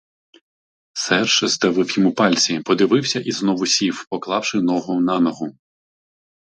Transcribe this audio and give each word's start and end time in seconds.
Серж 0.93 1.43
здавив 1.43 1.97
йому 1.97 2.11
пальці, 2.11 2.59
підвівся 2.59 3.19
і 3.19 3.31
знову 3.31 3.65
сів, 3.65 4.05
поклавши 4.09 4.61
ногу 4.61 4.99
на 5.01 5.19
ногу. 5.19 5.53